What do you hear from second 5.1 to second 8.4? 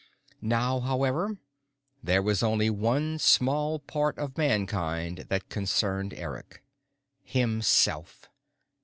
that concerned Eric. Himself.